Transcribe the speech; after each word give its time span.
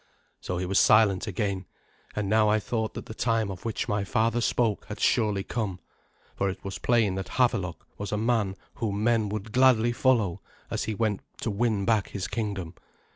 So 0.39 0.57
he 0.57 0.65
was 0.65 0.79
silent 0.79 1.27
again; 1.27 1.67
and 2.15 2.27
now 2.27 2.49
I 2.49 2.59
thought 2.59 2.95
that 2.95 3.05
the 3.05 3.13
time 3.13 3.51
of 3.51 3.65
which 3.65 3.87
my 3.87 4.03
father 4.03 4.41
spoke 4.41 4.85
had 4.85 4.99
surely 4.99 5.43
come, 5.43 5.79
for 6.35 6.49
it 6.49 6.63
was 6.63 6.79
plain 6.79 7.13
that 7.13 7.33
Havelok 7.37 7.85
was 7.99 8.11
a 8.11 8.17
man 8.17 8.55
whom 8.73 9.03
men 9.03 9.29
would 9.29 9.51
gladly 9.51 9.91
follow 9.93 10.41
as 10.71 10.85
he 10.85 10.95
went 10.95 11.19
to 11.41 11.51
win 11.51 11.85
back 11.85 12.07
his 12.09 12.27
kingdom. 12.27 12.73